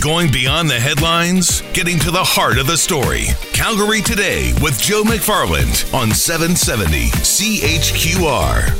Going 0.00 0.32
beyond 0.32 0.70
the 0.70 0.80
headlines, 0.80 1.60
getting 1.74 1.98
to 1.98 2.10
the 2.10 2.24
heart 2.24 2.56
of 2.56 2.66
the 2.66 2.78
story. 2.78 3.26
Calgary 3.52 4.00
Today 4.00 4.54
with 4.62 4.80
Joe 4.80 5.02
McFarland 5.02 5.92
on 5.92 6.10
770 6.10 7.10
CHQR. 7.10 8.70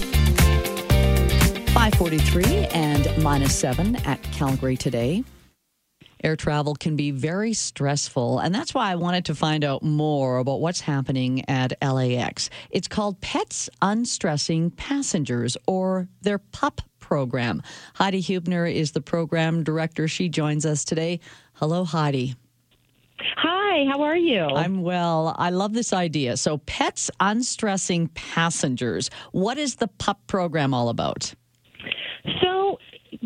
543 1.75 2.45
and 2.69 3.23
minus 3.23 3.55
7 3.55 3.97
at 4.07 4.23
Calgary 4.33 4.79
today. 4.79 5.23
Air 6.23 6.37
travel 6.37 6.75
can 6.75 6.97
be 6.97 7.11
very 7.11 7.53
stressful, 7.53 8.39
and 8.41 8.55
that's 8.55 8.75
why 8.75 8.91
I 8.91 8.97
wanted 8.97 9.25
to 9.27 9.35
find 9.35 9.65
out 9.65 9.83
more 9.83 10.39
about 10.39 10.61
what's 10.61 10.81
happening 10.81 11.49
at 11.49 11.73
LAX. 11.83 12.51
It's 12.71 12.89
called 12.89 13.21
Pets 13.21 13.71
Unstressing 13.81 14.71
Passengers, 14.73 15.57
or 15.67 16.09
their 16.23 16.39
PUP 16.39 16.83
program. 16.99 17.63
Heidi 17.95 18.21
Huebner 18.21 18.67
is 18.67 18.93
the 18.93 19.01
program 19.01 19.65
director. 19.65 20.07
She 20.09 20.29
joins 20.29 20.67
us 20.67 20.85
today. 20.85 21.21
Hello, 21.55 21.85
Heidi. 21.85 22.37
Hi, 23.37 23.85
how 23.91 24.03
are 24.03 24.17
you? 24.17 24.43
I'm 24.43 24.83
well. 24.83 25.35
I 25.39 25.51
love 25.51 25.73
this 25.73 25.93
idea. 25.93 26.37
So, 26.37 26.59
Pets 26.59 27.11
Unstressing 27.21 28.09
Passengers. 28.09 29.11
What 29.33 29.59
is 29.59 29.77
the 29.77 29.89
PUP 29.89 30.27
program 30.27 30.73
all 30.73 30.89
about? 30.89 31.35
So, 32.43 32.79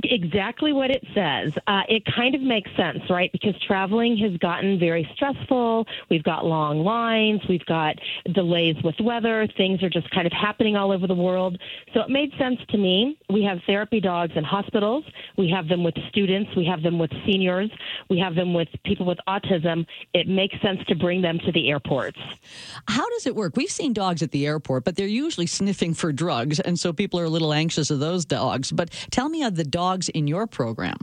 exactly 0.03 0.73
what 0.73 0.91
it 0.91 1.05
says. 1.15 1.53
Uh, 1.67 1.83
it 1.89 2.03
kind 2.15 2.35
of 2.35 2.41
makes 2.41 2.71
sense, 2.77 2.99
right? 3.09 3.31
Because 3.33 3.55
traveling 3.67 4.17
has 4.19 4.37
gotten 4.39 4.79
very 4.79 5.09
stressful. 5.15 5.87
We've 6.11 6.23
got 6.23 6.45
long 6.45 6.81
lines, 6.81 7.41
we've 7.49 7.65
got 7.67 7.97
delays 8.33 8.77
with 8.83 8.97
weather, 9.01 9.47
things 9.57 9.83
are 9.83 9.91
just 9.91 10.11
kind 10.11 10.27
of 10.27 10.33
happening 10.33 10.77
all 10.77 10.91
over 10.93 11.07
the 11.07 11.15
world. 11.15 11.59
So 11.93 12.01
it 12.01 12.11
made 12.11 12.33
sense 12.39 12.59
to 12.71 12.79
me. 12.79 13.19
We 13.31 13.43
have 13.45 13.59
therapy 13.67 14.01
dogs 14.01 14.33
in 14.37 14.45
hospitals, 14.45 15.05
we 15.37 15.49
have 15.51 15.69
them 15.69 15.85
with 15.85 15.95
students, 16.09 16.51
we 16.57 16.65
have 16.65 16.83
them 16.83 16.99
with 16.99 17.11
seniors, 17.25 17.71
we 18.11 18.19
have 18.19 18.35
them 18.35 18.55
with 18.55 18.69
people 18.85 19.07
with 19.07 19.19
autism. 19.29 19.87
It 20.13 20.29
makes 20.29 20.61
sense 20.61 20.81
to 20.89 20.95
bring 20.95 21.23
them 21.23 21.39
to 21.41 21.53
the 21.53 21.71
airports. 21.71 22.19
How 22.89 23.09
does 23.11 23.27
it 23.27 23.35
work? 23.35 23.57
We've 23.57 23.71
seen 23.71 23.93
dogs 23.93 24.23
at 24.23 24.33
the 24.33 24.47
airport, 24.47 24.85
but 24.85 24.97
they're 24.97 25.07
usually 25.07 25.47
sniffing 25.47 25.95
for 25.95 26.13
drugs, 26.13 26.61
and 26.61 26.79
so 26.79 26.93
people 26.93 27.21
are 27.21 27.25
a 27.25 27.31
little 27.31 27.53
anxious 27.53 27.91
of 27.91 28.01
those 28.01 28.25
dogs. 28.25 28.73
But 28.73 28.91
tell 29.11 29.29
me 29.29 29.43
of 29.43 29.57
the 29.57 29.65
dogs 29.85 30.09
in 30.11 30.27
your 30.27 30.47
program. 30.47 30.97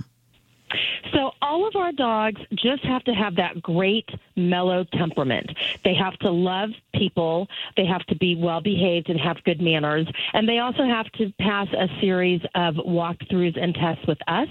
So 1.13 1.31
all 1.41 1.67
of 1.67 1.75
our 1.75 1.91
dogs 1.91 2.41
just 2.51 2.83
have 2.85 3.03
to 3.03 3.11
have 3.11 3.35
that 3.35 3.61
great 3.61 4.09
mellow 4.35 4.85
temperament. 4.93 5.49
They 5.83 5.95
have 5.95 6.17
to 6.19 6.31
love 6.31 6.69
people. 6.93 7.47
They 7.77 7.85
have 7.85 8.05
to 8.07 8.15
be 8.15 8.35
well 8.35 8.61
behaved 8.61 9.09
and 9.09 9.19
have 9.19 9.43
good 9.43 9.61
manners. 9.61 10.07
And 10.33 10.47
they 10.47 10.59
also 10.59 10.83
have 10.83 11.11
to 11.13 11.31
pass 11.39 11.67
a 11.73 11.87
series 11.99 12.41
of 12.55 12.75
walkthroughs 12.75 13.61
and 13.61 13.73
tests 13.75 14.05
with 14.07 14.19
us 14.27 14.47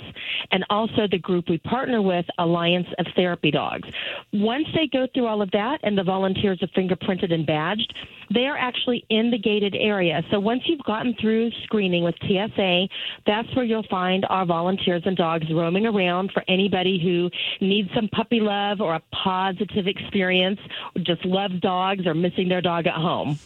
and 0.51 0.65
also 0.71 1.07
the 1.11 1.19
group 1.19 1.49
we 1.49 1.59
partner 1.59 2.03
with, 2.03 2.27
Alliance 2.39 2.89
of 2.99 3.07
Therapy 3.15 3.51
Dogs. 3.51 3.89
Once 4.33 4.67
they 4.75 4.87
go 4.87 5.07
through 5.13 5.27
all 5.27 5.43
of 5.43 5.51
that 5.53 5.81
and 5.83 5.97
the 5.97 6.05
volunteers 6.05 6.63
are 6.63 6.69
fingerprinted 6.69 7.33
and 7.33 7.47
badged, 7.47 7.95
they 8.33 8.47
are 8.47 8.57
actually 8.57 9.05
in 9.11 9.31
the 9.31 9.39
gated 9.39 9.75
area. 9.75 10.23
So 10.31 10.39
once 10.39 10.63
you've 10.67 10.85
gotten 10.85 11.15
through 11.21 11.51
screening 11.65 12.05
with 12.05 12.15
TSA, 12.23 12.89
that's 13.27 13.55
where 13.57 13.65
you'll 13.65 13.87
find 13.91 14.25
our 14.29 14.47
volunteers 14.47 15.03
and 15.05 15.17
dogs 15.17 15.47
roaming 15.53 15.87
around 15.87 16.31
for 16.33 16.45
anybody 16.49 17.01
who 17.03 17.31
needs 17.65 17.89
some 17.95 18.09
puppy 18.09 18.41
love 18.41 18.81
or 18.81 18.95
a 18.95 19.03
positive 19.13 19.80
experience, 19.87 20.61
just 21.03 21.25
loves 21.25 21.59
dogs 21.61 22.07
or 22.07 22.15
missing 22.15 22.49
their 22.49 22.61
dog 22.61 22.87
at 22.87 22.95
home. 22.95 23.39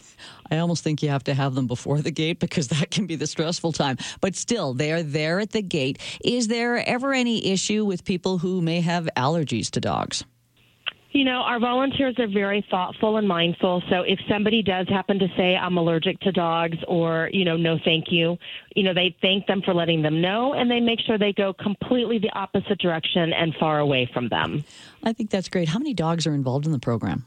I 0.51 0.57
almost 0.57 0.83
think 0.83 1.01
you 1.01 1.09
have 1.09 1.23
to 1.25 1.33
have 1.33 1.55
them 1.55 1.67
before 1.67 2.01
the 2.01 2.11
gate 2.11 2.39
because 2.39 2.67
that 2.75 2.91
can 2.91 3.07
be 3.07 3.15
the 3.15 3.27
stressful 3.27 3.73
time. 3.73 3.97
But 4.21 4.35
still, 4.35 4.73
they 4.73 4.91
are 4.91 5.03
there 5.03 5.39
at 5.39 5.51
the 5.51 5.61
gate. 5.61 5.99
Is 6.23 6.47
there 6.47 6.77
ever 6.87 7.13
any 7.13 7.51
issue 7.51 7.85
with 7.85 8.03
people 8.03 8.37
who 8.39 8.61
may 8.61 8.81
have 8.81 9.09
allergies 9.15 9.69
to 9.71 9.81
dogs? 9.81 10.23
You 11.15 11.23
know, 11.23 11.43
our 11.45 11.61
volunteers 11.61 12.19
are 12.19 12.27
very 12.27 12.65
thoughtful 12.69 13.15
and 13.15 13.25
mindful. 13.25 13.81
So 13.89 14.01
if 14.01 14.19
somebody 14.29 14.61
does 14.61 14.85
happen 14.89 15.17
to 15.19 15.29
say, 15.37 15.55
I'm 15.55 15.77
allergic 15.77 16.19
to 16.19 16.31
dogs 16.33 16.77
or, 16.89 17.29
you 17.31 17.45
know, 17.45 17.55
no 17.55 17.79
thank 17.85 18.11
you, 18.11 18.37
you 18.75 18.83
know, 18.83 18.93
they 18.93 19.15
thank 19.21 19.47
them 19.47 19.61
for 19.63 19.73
letting 19.73 20.01
them 20.01 20.19
know 20.19 20.55
and 20.55 20.69
they 20.69 20.81
make 20.81 20.99
sure 20.99 21.17
they 21.17 21.31
go 21.31 21.53
completely 21.53 22.19
the 22.19 22.29
opposite 22.31 22.79
direction 22.79 23.31
and 23.31 23.55
far 23.57 23.79
away 23.79 24.09
from 24.13 24.27
them. 24.27 24.65
I 25.03 25.13
think 25.13 25.29
that's 25.29 25.47
great. 25.47 25.69
How 25.69 25.79
many 25.79 25.93
dogs 25.93 26.27
are 26.27 26.33
involved 26.33 26.65
in 26.65 26.73
the 26.73 26.79
program? 26.79 27.23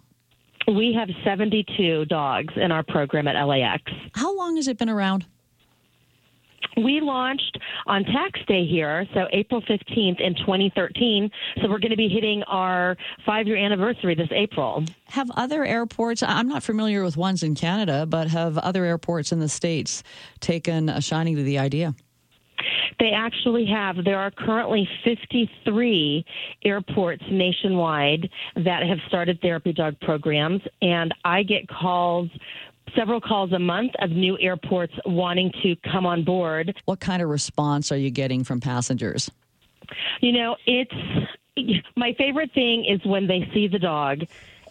We 0.66 0.92
have 0.92 1.08
72 1.24 2.04
dogs 2.04 2.52
in 2.56 2.70
our 2.70 2.82
program 2.82 3.26
at 3.26 3.42
LAX. 3.42 3.84
How 4.14 4.36
long 4.36 4.56
has 4.56 4.68
it 4.68 4.76
been 4.76 4.90
around? 4.90 5.24
We 6.84 7.00
launched 7.00 7.58
on 7.86 8.04
tax 8.04 8.40
day 8.46 8.64
here, 8.64 9.06
so 9.12 9.26
April 9.32 9.60
15th 9.62 10.20
in 10.20 10.34
2013. 10.36 11.30
So 11.60 11.68
we're 11.68 11.80
going 11.80 11.90
to 11.90 11.96
be 11.96 12.08
hitting 12.08 12.42
our 12.44 12.96
five 13.26 13.46
year 13.46 13.56
anniversary 13.56 14.14
this 14.14 14.28
April. 14.30 14.84
Have 15.06 15.30
other 15.32 15.64
airports, 15.64 16.22
I'm 16.22 16.48
not 16.48 16.62
familiar 16.62 17.02
with 17.02 17.16
ones 17.16 17.42
in 17.42 17.54
Canada, 17.54 18.06
but 18.06 18.28
have 18.28 18.58
other 18.58 18.84
airports 18.84 19.32
in 19.32 19.40
the 19.40 19.48
States 19.48 20.02
taken 20.40 20.88
a 20.88 21.00
shining 21.00 21.36
to 21.36 21.42
the 21.42 21.58
idea? 21.58 21.94
They 22.98 23.10
actually 23.14 23.66
have. 23.66 24.04
There 24.04 24.18
are 24.18 24.30
currently 24.30 24.88
53 25.04 26.24
airports 26.64 27.22
nationwide 27.30 28.28
that 28.56 28.82
have 28.82 28.98
started 29.06 29.40
therapy 29.40 29.72
dog 29.72 29.98
programs, 30.00 30.62
and 30.82 31.14
I 31.24 31.44
get 31.44 31.68
calls 31.68 32.28
several 32.97 33.21
calls 33.21 33.53
a 33.53 33.59
month 33.59 33.93
of 34.00 34.10
new 34.10 34.38
airports 34.38 34.94
wanting 35.06 35.53
to 35.62 35.76
come 35.91 36.06
on 36.06 36.25
board. 36.25 36.76
What 36.84 37.00
kind 37.00 37.22
of 37.22 37.28
response 37.28 37.91
are 37.93 37.97
you 37.97 38.10
getting 38.10 38.44
from 38.44 38.60
passengers? 38.60 39.31
You 40.21 40.32
know, 40.32 40.56
it's 40.66 40.94
my 41.97 42.15
favorite 42.19 42.53
thing 42.53 42.84
is 42.84 43.04
when 43.04 43.26
they 43.26 43.49
see 43.53 43.69
the 43.69 43.78
dog 43.78 44.22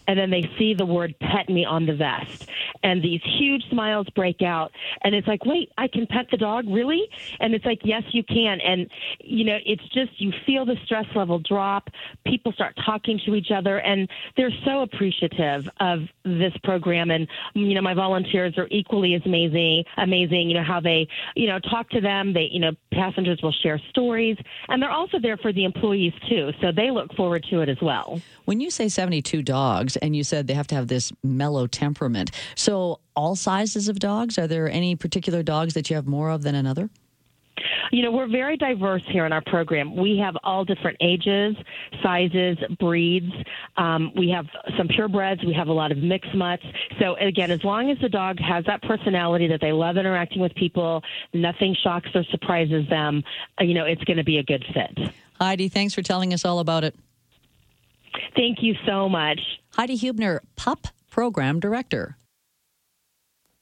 and 0.07 0.17
then 0.17 0.29
they 0.29 0.49
see 0.57 0.73
the 0.73 0.85
word 0.85 1.15
pet 1.19 1.49
me 1.49 1.65
on 1.65 1.85
the 1.85 1.95
vest 1.95 2.47
and 2.83 3.01
these 3.01 3.21
huge 3.23 3.63
smiles 3.69 4.07
break 4.15 4.41
out. 4.41 4.71
And 5.01 5.15
it's 5.15 5.27
like 5.27 5.45
wait 5.45 5.71
i 5.77 5.87
can 5.87 6.07
pet 6.07 6.27
the 6.31 6.37
dog? 6.37 6.65
Really? 6.67 7.07
And 7.39 7.53
it's 7.53 7.65
like 7.65 7.79
yes 7.83 8.03
you 8.11 8.23
can. 8.23 8.59
And 8.61 8.89
you 9.19 9.43
know 9.45 9.57
it's 9.65 9.87
just 9.89 10.19
you 10.19 10.31
feel 10.45 10.65
the 10.65 10.77
stress 10.85 11.05
level 11.15 11.39
drop. 11.39 11.89
People 12.25 12.51
start 12.51 12.75
talking 12.85 13.19
to 13.25 13.35
each 13.35 13.51
other 13.51 13.79
and 13.79 14.09
they're 14.35 14.51
so 14.65 14.81
appreciative 14.81 15.69
of 15.79 16.01
this 16.23 16.53
program. 16.63 17.11
And 17.11 17.27
you 17.53 17.73
know 17.73 17.81
my 17.81 17.93
volunteers 17.93 18.57
are 18.57 18.67
equally 18.71 19.15
as 19.15 19.21
amazing 19.25 19.83
amazing 19.97 20.49
you 20.49 20.55
know 20.55 20.63
how 20.63 20.79
they 20.79 21.07
you 21.35 21.47
know 21.47 21.59
talk 21.59 21.89
to 21.89 22.01
them. 22.01 22.33
They 22.33 22.49
you 22.51 22.59
know 22.59 22.71
passengers 22.97 23.39
will 23.43 23.55
share 23.63 23.79
stories 23.89 24.37
and 24.69 24.81
they're 24.81 24.91
also 24.91 25.19
there 25.19 25.37
for 25.37 25.53
the 25.53 25.63
employees 25.63 26.13
too 26.27 26.51
so 26.61 26.71
they 26.71 26.89
look 26.91 27.13
forward 27.13 27.45
to 27.49 27.61
it 27.61 27.69
as 27.69 27.77
well 27.81 28.21
when 28.45 28.59
you 28.59 28.71
say 28.71 28.87
72 28.89 29.43
dogs 29.43 29.95
and 29.97 30.15
you 30.15 30.23
said 30.23 30.47
they 30.47 30.53
have 30.53 30.67
to 30.67 30.75
have 30.75 30.87
this 30.87 31.11
mellow 31.23 31.67
temperament. 31.67 32.31
So, 32.55 32.99
all 33.15 33.35
sizes 33.35 33.89
of 33.89 33.99
dogs? 33.99 34.37
Are 34.37 34.47
there 34.47 34.69
any 34.69 34.95
particular 34.95 35.43
dogs 35.43 35.73
that 35.73 35.89
you 35.89 35.95
have 35.95 36.07
more 36.07 36.29
of 36.29 36.43
than 36.43 36.55
another? 36.55 36.89
You 37.91 38.03
know, 38.03 38.11
we're 38.11 38.27
very 38.27 38.57
diverse 38.57 39.03
here 39.07 39.25
in 39.25 39.33
our 39.33 39.43
program. 39.45 39.95
We 39.95 40.17
have 40.17 40.35
all 40.43 40.65
different 40.65 40.97
ages, 41.01 41.55
sizes, 42.03 42.57
breeds. 42.79 43.31
Um, 43.77 44.11
we 44.15 44.29
have 44.29 44.45
some 44.77 44.87
purebreds. 44.87 45.45
We 45.45 45.53
have 45.53 45.67
a 45.67 45.73
lot 45.73 45.91
of 45.91 45.97
mixed 45.97 46.33
mutts. 46.33 46.63
So, 46.99 47.15
again, 47.15 47.51
as 47.51 47.63
long 47.63 47.89
as 47.89 47.97
the 47.99 48.09
dog 48.09 48.39
has 48.39 48.65
that 48.65 48.81
personality 48.83 49.47
that 49.47 49.61
they 49.61 49.71
love 49.71 49.97
interacting 49.97 50.41
with 50.41 50.53
people, 50.55 51.01
nothing 51.33 51.75
shocks 51.83 52.09
or 52.13 52.23
surprises 52.25 52.87
them, 52.89 53.23
uh, 53.59 53.63
you 53.63 53.73
know, 53.73 53.85
it's 53.85 54.03
going 54.03 54.17
to 54.17 54.23
be 54.23 54.37
a 54.37 54.43
good 54.43 54.65
fit. 54.73 55.13
Heidi, 55.39 55.69
thanks 55.69 55.93
for 55.93 56.01
telling 56.01 56.33
us 56.33 56.43
all 56.45 56.59
about 56.59 56.83
it. 56.83 56.95
Thank 58.35 58.61
you 58.61 58.75
so 58.85 59.07
much. 59.07 59.39
Heidi 59.73 59.95
Huebner, 59.95 60.41
PUP 60.55 60.87
Program 61.09 61.59
Director. 61.59 62.17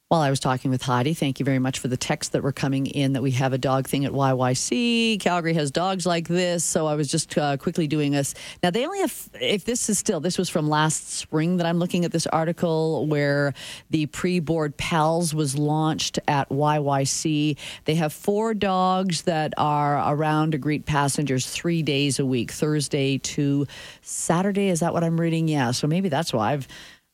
While 0.09 0.21
I 0.21 0.29
was 0.29 0.39
talking 0.39 0.69
with 0.69 0.83
Heidi, 0.83 1.15
thank 1.15 1.39
you 1.39 1.45
very 1.45 1.57
much 1.57 1.79
for 1.79 1.87
the 1.87 1.97
texts 1.97 2.33
that 2.33 2.43
were 2.43 2.51
coming 2.51 2.85
in 2.85 3.13
that 3.13 3.23
we 3.23 3.31
have 3.31 3.53
a 3.53 3.57
dog 3.57 3.87
thing 3.87 4.05
at 4.05 4.11
YYC. 4.11 5.19
Calgary 5.19 5.55
has 5.55 5.71
dogs 5.71 6.05
like 6.05 6.27
this. 6.27 6.63
So 6.63 6.85
I 6.85 6.93
was 6.93 7.07
just 7.07 7.35
uh, 7.35 7.57
quickly 7.57 7.87
doing 7.87 8.11
this. 8.11 8.35
Now, 8.61 8.69
they 8.69 8.85
only 8.85 8.99
have, 8.99 9.29
if 9.41 9.65
this 9.65 9.89
is 9.89 9.97
still, 9.97 10.19
this 10.19 10.37
was 10.37 10.47
from 10.47 10.69
last 10.69 11.09
spring 11.09 11.57
that 11.57 11.65
I'm 11.65 11.79
looking 11.79 12.05
at 12.05 12.11
this 12.11 12.27
article 12.27 13.07
where 13.07 13.55
the 13.89 14.05
pre 14.05 14.39
board 14.39 14.77
PALS 14.77 15.33
was 15.33 15.57
launched 15.57 16.19
at 16.27 16.49
YYC. 16.49 17.57
They 17.85 17.95
have 17.95 18.13
four 18.13 18.53
dogs 18.53 19.23
that 19.23 19.55
are 19.57 20.13
around 20.13 20.51
to 20.51 20.59
greet 20.59 20.85
passengers 20.85 21.49
three 21.49 21.81
days 21.81 22.19
a 22.19 22.27
week, 22.27 22.51
Thursday 22.51 23.17
to 23.17 23.65
Saturday. 24.03 24.69
Is 24.69 24.81
that 24.81 24.93
what 24.93 25.03
I'm 25.03 25.19
reading? 25.19 25.47
Yeah. 25.47 25.71
So 25.71 25.87
maybe 25.87 26.09
that's 26.09 26.31
why 26.31 26.53
I've 26.53 26.67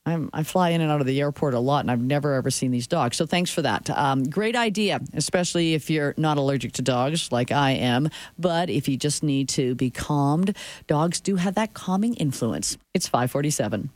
I'm, 0.06 0.30
I 0.33 0.44
fly 0.44 0.69
in 0.69 0.81
and 0.81 0.92
out 0.92 1.00
of 1.00 1.07
the 1.07 1.21
airport 1.21 1.53
a 1.53 1.59
lot, 1.59 1.81
and 1.81 1.92
I've 1.92 2.01
never 2.01 2.33
ever 2.33 2.50
seen 2.50 2.71
these 2.71 2.88
dogs. 2.88 3.18
So 3.18 3.25
thanks 3.25 3.51
for 3.51 3.62
that. 3.62 3.89
Um, 3.92 4.24
great 4.24 4.56
idea, 4.56 5.00
especially 5.13 5.75
if 5.75 5.89
you're 5.89 6.15
not 6.18 6.38
allergic 6.38 6.74
to 6.74 6.81
dogs 6.81 7.31
like 7.31 7.51
I 7.51 7.71
am. 7.71 8.09
But 8.39 8.69
if 8.69 8.88
you 8.88 8.98
just 8.98 9.21
need 9.21 9.50
to 9.50 9.75
be 9.75 9.92
calmed, 9.92 10.57
dogs 10.88 11.21
do 11.21 11.36
have 11.36 11.56
that 11.56 11.74
calming 11.74 12.15
influence. 12.15 12.77
It's 12.94 13.07
547. 13.07 13.89